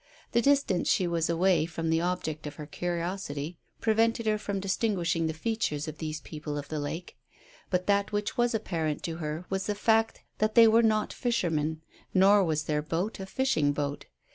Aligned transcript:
The 0.31 0.41
distance 0.41 0.89
she 0.89 1.05
was 1.05 1.29
away 1.29 1.67
from 1.67 1.91
the 1.91 2.01
object 2.01 2.47
of 2.47 2.55
her 2.55 2.65
curiosity 2.65 3.59
prevented 3.81 4.25
her 4.25 4.39
distinguishing 4.59 5.27
the 5.27 5.33
features 5.35 5.87
of 5.87 5.99
these 5.99 6.21
people 6.21 6.57
of 6.57 6.69
the 6.69 6.79
lake; 6.79 7.19
but 7.69 7.85
that 7.85 8.11
which 8.11 8.35
was 8.35 8.55
apparent 8.55 9.03
to 9.03 9.17
her 9.17 9.45
was 9.51 9.67
the 9.67 9.75
fact 9.75 10.23
that 10.39 10.55
they 10.55 10.67
were 10.67 10.81
not 10.81 11.13
fishermen, 11.13 11.81
nor 12.15 12.43
was 12.43 12.63
their 12.63 12.81
boat 12.81 13.19
a 13.19 13.27
fishing 13.27 13.73
boat. 13.73 14.07